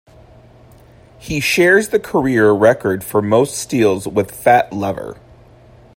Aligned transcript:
He 1.19 1.39
shares 1.39 1.89
the 1.89 1.99
career 1.99 2.49
record 2.53 3.03
for 3.03 3.21
most 3.21 3.55
steals 3.55 4.07
with 4.07 4.31
Fat 4.31 4.73
Lever. 4.73 5.19